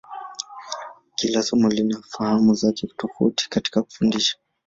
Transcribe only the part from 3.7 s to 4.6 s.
kufundisha.